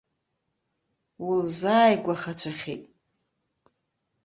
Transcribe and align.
Улзааигәахацәахьеит. 1.27 2.83